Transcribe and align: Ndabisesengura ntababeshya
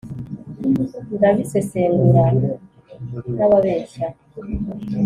Ndabisesengura 1.15 2.23
ntababeshya 3.35 4.07